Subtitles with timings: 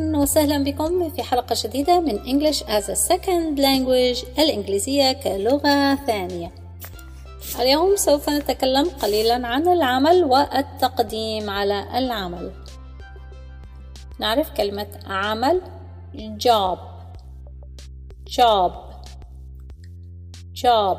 [0.00, 6.54] وسهلا بكم في حلقة جديدة من English as a Second Language الإنجليزية كلغة ثانية.
[7.60, 12.52] اليوم سوف نتكلم قليلا عن العمل والتقديم على العمل.
[14.18, 15.60] نعرف كلمة عمل
[16.16, 16.78] job
[18.36, 18.72] job
[20.62, 20.98] job.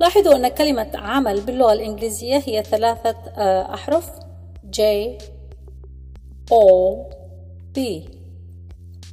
[0.00, 4.10] لاحظوا أن كلمة عمل باللغة الإنجليزية هي ثلاثة آه، أحرف
[4.76, 4.80] J
[6.50, 7.15] O.
[7.76, 7.80] B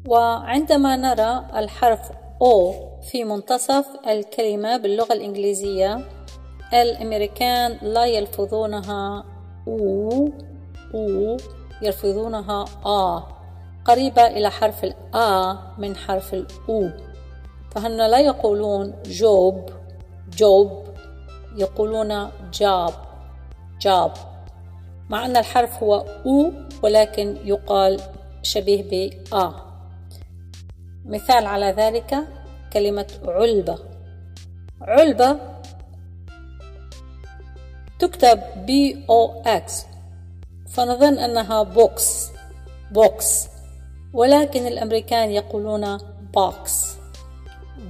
[0.07, 2.11] وعندما نرى الحرف
[2.43, 2.73] O
[3.11, 5.99] في منتصف الكلمة باللغة الإنجليزية
[6.73, 9.23] الأمريكان لا يلفظونها
[9.67, 10.29] أو
[10.95, 11.37] أو
[11.81, 13.23] يلفظونها آ
[13.85, 16.89] قريبة إلى حرف الآ من حرف الأو
[17.71, 19.69] فهن لا يقولون جوب
[20.37, 20.83] جوب
[21.57, 22.93] يقولون job
[23.81, 24.13] job
[25.09, 25.95] مع أن الحرف هو
[26.25, 26.51] o
[26.83, 27.99] ولكن يقال
[28.43, 28.93] شبيه ب
[29.33, 29.51] آ.
[31.05, 32.15] مثال على ذلك
[32.73, 33.79] كلمة علبة.
[34.81, 35.39] علبة
[37.99, 39.85] تكتب B O X.
[40.67, 42.31] فنظن أنها box.
[42.91, 43.47] box.
[44.13, 45.97] ولكن الأمريكان يقولون
[46.33, 46.97] box.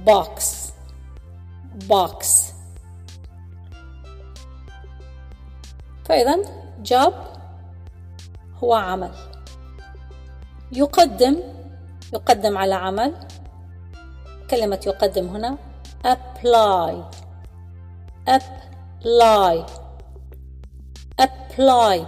[0.06, 0.72] box.
[1.74, 2.52] box.
[6.04, 6.36] فإذا
[6.90, 7.14] job
[8.62, 9.33] هو عمل.
[10.74, 11.36] يقدم
[12.12, 13.14] يقدم على عمل.
[14.50, 15.58] كلمة يقدم هنا.
[16.04, 16.94] apply
[18.28, 19.54] apply
[21.20, 21.98] apply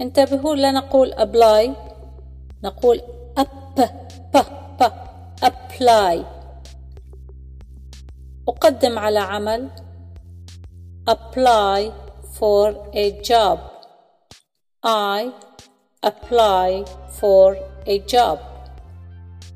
[0.00, 1.70] انتبهوا لا نقول apply
[2.64, 3.00] نقول
[3.40, 3.80] up ب
[4.34, 4.82] ب
[5.44, 6.24] apply
[8.48, 9.70] أقدم على عمل.
[11.10, 11.92] apply
[12.38, 13.58] for a job.
[14.84, 15.32] I
[16.02, 16.84] apply
[17.20, 17.56] for
[17.86, 18.38] a job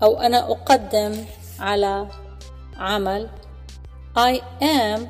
[0.02, 1.24] أو أنا أقدم
[1.60, 2.06] على
[2.76, 3.28] عمل
[4.16, 5.08] I am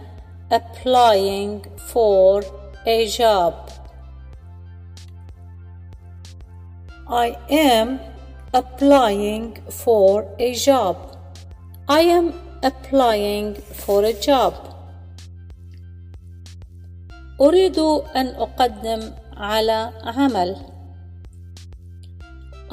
[0.50, 2.42] applying for
[2.86, 3.54] a job
[7.08, 7.98] I am
[8.52, 10.96] applying for a job
[11.88, 14.54] I am applying for a job
[17.40, 17.78] أريد
[18.16, 20.73] أن أقدم على عمل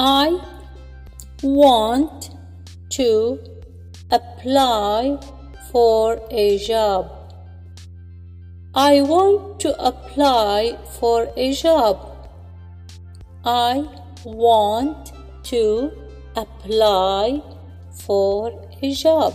[0.01, 0.41] I
[1.43, 2.31] want
[2.91, 3.39] to
[4.11, 5.19] apply
[5.73, 7.11] for a job.
[8.75, 11.97] I want to apply for a job.
[13.45, 13.89] I
[14.25, 15.13] want
[15.45, 15.91] to
[16.37, 17.41] apply
[17.91, 18.53] for
[18.83, 19.33] a job.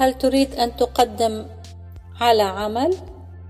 [0.00, 1.46] هل تريد أن تقدم
[2.20, 2.96] على عمل؟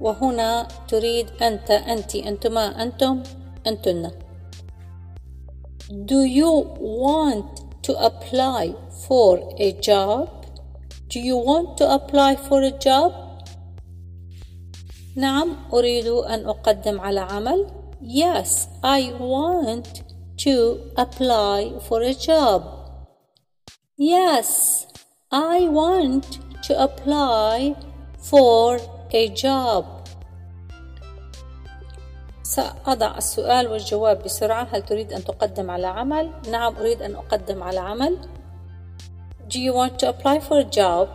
[0.00, 3.22] وهنا تريد أنت أنت أنتما أنتم
[3.66, 4.11] أنتن
[6.06, 8.75] Do you want to apply
[9.06, 10.47] for a job?
[11.09, 13.12] Do you want to apply for a job?
[15.16, 17.66] نعم أريد أن أقدم على عمل
[18.03, 20.03] Yes, I want
[20.38, 22.62] to apply for a job.
[23.99, 24.87] Yes,
[25.31, 27.77] I want to apply
[28.19, 28.78] for
[29.12, 29.94] a job.
[32.56, 37.80] سأضع السؤال والجواب بسرعة هل تريد أن تقدم على عمل؟ نعم أريد أن أقدم على
[37.80, 38.18] عمل
[39.48, 41.08] Do you want to apply for a job?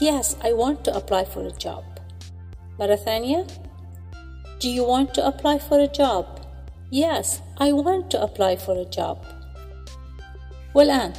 [0.00, 1.84] Yes, I want to apply for a job
[2.78, 3.46] مرة ثانية
[4.60, 6.24] Do you want to apply for a job?
[6.90, 9.18] Yes, I want to apply for a job
[10.74, 11.12] والآن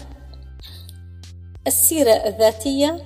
[1.67, 2.99] السيرة الذاتية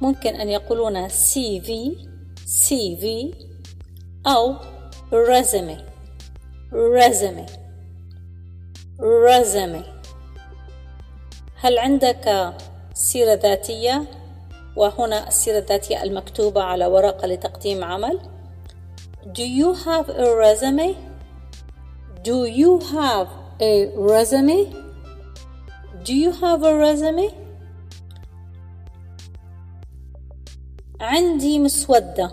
[0.00, 1.70] ممكن أن يقولون CV
[2.46, 3.34] CV
[4.26, 4.56] أو
[5.12, 5.76] resume
[6.72, 7.46] resume
[8.98, 9.82] resume
[11.56, 12.54] هل عندك
[12.94, 14.04] سيرة ذاتية
[14.76, 18.20] وهنا السيرة الذاتية المكتوبة على ورقة لتقديم عمل
[19.26, 20.96] Do you have a resume?
[22.24, 23.28] Do you have
[23.60, 24.72] a resume?
[26.04, 27.30] Do you have a resume?
[31.00, 32.32] عندي مسودة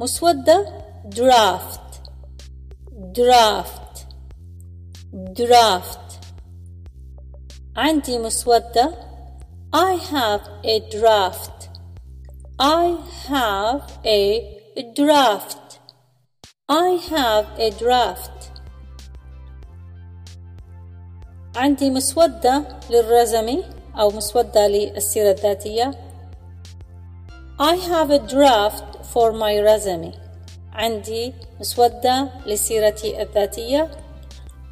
[0.00, 0.66] مسودة
[1.14, 1.81] draft
[3.11, 4.05] draft
[5.33, 6.07] draft
[7.75, 8.93] عندي مسودة
[9.73, 11.69] I have a draft
[12.59, 12.97] I
[13.29, 15.79] have a draft
[16.69, 18.61] I have a draft
[21.55, 23.63] عندي مسودة للرزمي
[23.99, 25.91] أو مسودة للسيرة الذاتية
[27.59, 30.20] I have a draft for my resume
[30.72, 33.90] عندي مسودة لسيرتي الذاتية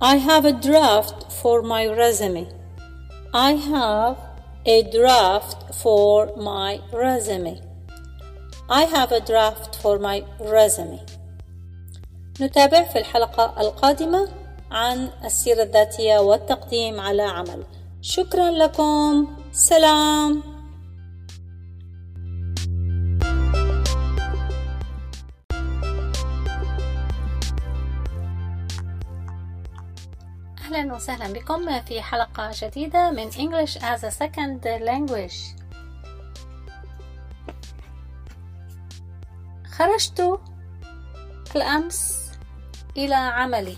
[0.03, 2.47] I have a draft for my resume.
[3.35, 4.17] I have
[4.65, 7.61] a draft for my resume.
[8.71, 11.01] I have a draft for my resume.
[12.41, 14.29] نتابع في الحلقة القادمة
[14.71, 17.65] عن السيرة الذاتية والتقديم على عمل.
[18.03, 19.37] شكرا لكم.
[19.53, 20.43] سلام.
[31.01, 35.57] وسهلا بكم في حلقة جديدة من English as a Second Language.
[39.65, 40.41] خرجت
[41.57, 42.31] الأمس
[42.97, 43.77] إلى عملي.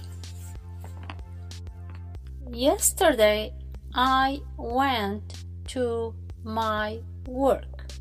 [2.50, 3.52] Yesterday
[3.94, 6.14] I went to
[6.44, 6.98] my
[7.28, 7.92] work.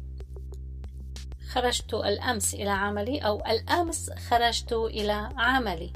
[1.53, 5.93] خرجت الأمس إلى عملي أو الأمس خرجت إلى عملي.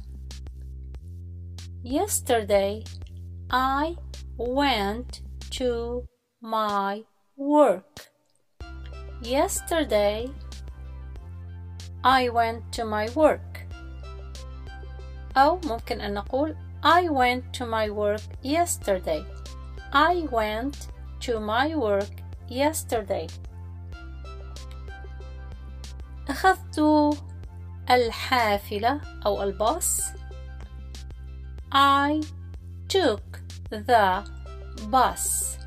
[1.83, 2.83] Yesterday,
[3.50, 3.97] I
[4.37, 6.05] went to
[6.41, 7.05] my
[7.37, 8.09] work.
[9.23, 10.31] Yesterday,
[12.05, 13.67] I went to my work.
[15.37, 19.25] أو ممكن أن نقول I went to my work yesterday.
[19.93, 20.88] I went
[21.21, 23.27] to my work yesterday.
[26.29, 26.81] أخذت
[27.91, 30.00] الحافلة أو الباص
[31.73, 32.21] I
[32.94, 33.41] took
[33.71, 34.25] the
[34.88, 35.59] bus.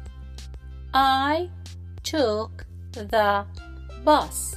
[0.93, 1.49] I
[2.03, 3.45] took the
[4.03, 4.55] bus.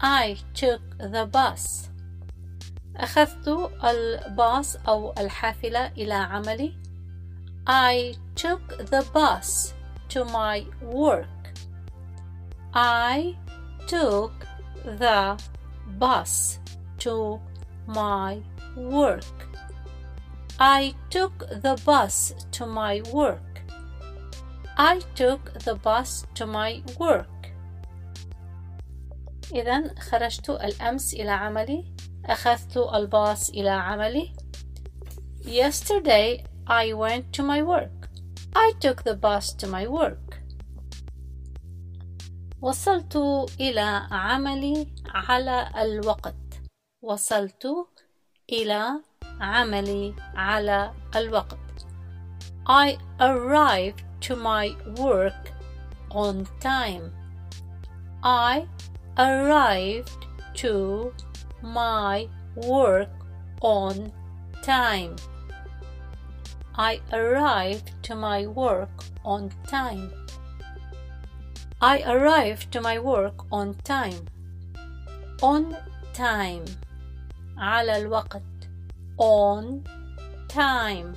[0.00, 1.88] I took the bus.
[2.96, 6.74] أخذت الباص أو الحافلة إلى عملي.
[7.66, 9.74] I took the bus
[10.08, 11.26] to my work.
[12.74, 13.36] I
[13.86, 14.32] took
[14.84, 15.40] the
[15.98, 16.58] bus
[16.98, 17.40] to
[17.86, 18.42] my
[18.76, 19.43] work.
[20.59, 23.61] I took the bus to my work.
[24.77, 27.27] I took the bus to my work.
[29.51, 31.93] إذا خرجت الأمس إلى عملي.
[32.25, 34.33] أخذت الباص إلى عملي.
[35.43, 38.09] Yesterday I went to my work.
[38.55, 40.41] I took the bus to my work.
[42.61, 43.15] وصلت
[43.59, 46.35] إلى عملي على الوقت.
[47.01, 47.87] وصلت
[48.49, 49.01] إلى
[49.40, 51.58] عملي على الوقت.
[52.66, 55.52] I arrived to my work
[56.10, 57.12] on time.
[58.22, 58.66] I
[59.18, 60.26] arrived
[60.56, 61.12] to
[61.62, 63.10] my work
[63.62, 64.12] on
[64.62, 65.16] time.
[66.74, 70.12] I arrived to my work on time.
[71.80, 74.26] I arrived to my work on time.
[75.42, 75.76] On
[76.14, 76.64] time.
[77.58, 78.42] على الوقت
[79.17, 79.83] On
[80.47, 81.15] time.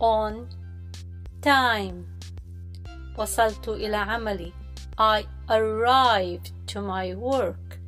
[0.00, 0.48] On
[1.42, 2.04] time.
[3.18, 4.52] وصلت إلى عملي.
[4.98, 7.78] I arrived to my work.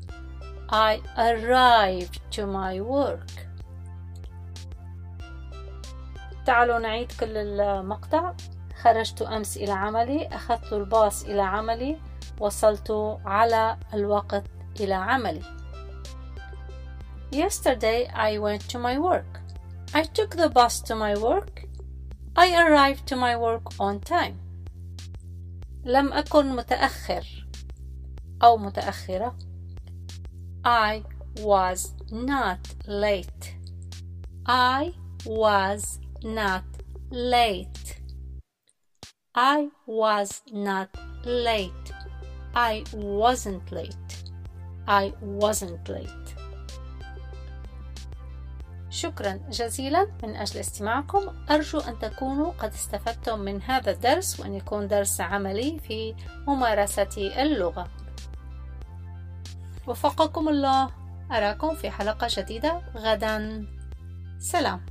[0.69, 3.31] I arrived to my work.
[6.47, 8.35] تعالوا نعيد كل المقطع.
[8.83, 10.27] خرجت أمس إلى عملي.
[10.27, 11.97] أخذت الباص إلى عملي.
[12.41, 14.45] وصلت على الوقت
[14.81, 15.43] إلى عملي.
[17.36, 19.40] Yesterday I went to my work.
[19.94, 21.66] I took the bus to my work.
[22.36, 24.40] I arrived to my work on time.
[25.86, 27.26] لم أكن متأخر
[28.44, 29.36] أو متأخرة.
[30.64, 31.04] I
[31.40, 33.56] was not late.
[34.46, 34.94] I
[35.26, 36.64] was not
[37.10, 38.02] late.
[39.34, 40.90] I was not
[41.26, 41.92] late.
[42.54, 44.24] I wasn't late.
[44.88, 46.25] I wasn't late.
[48.97, 54.89] شكرا جزيلا من أجل استماعكم أرجو أن تكونوا قد استفدتم من هذا الدرس وأن يكون
[54.89, 56.15] درس عملي في
[56.49, 57.89] ممارسة اللغة.
[59.87, 60.91] وفقكم الله
[61.33, 62.81] أراكم في حلقة جديدة.
[62.97, 63.67] غدا.
[64.39, 64.87] سلام.